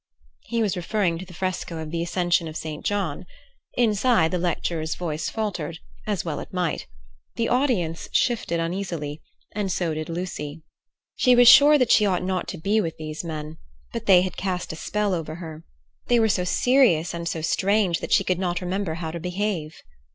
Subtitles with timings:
[0.45, 2.83] He was referring to the fresco of the "Ascension of St.
[2.83, 3.27] John."
[3.75, 5.77] Inside, the lecturer's voice faltered,
[6.07, 6.87] as well it might.
[7.35, 9.21] The audience shifted uneasily,
[9.53, 10.63] and so did Lucy.
[11.15, 13.59] She was sure that she ought not to be with these men;
[13.93, 15.63] but they had cast a spell over her.
[16.07, 19.83] They were so serious and so strange that she could not remember how to behave.